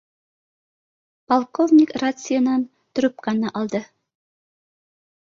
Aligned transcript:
—Полковник 1.27 1.89
рациянан 2.01 2.61
трубканы 2.93 3.47
алды 3.59 3.87